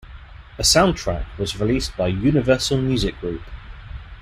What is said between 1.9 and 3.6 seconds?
by Universal Music Group.